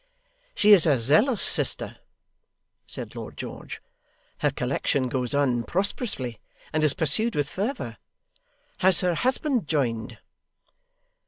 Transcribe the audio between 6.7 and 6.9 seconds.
and